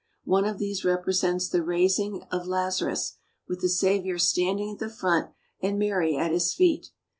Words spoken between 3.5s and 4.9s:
the Saviour standing at the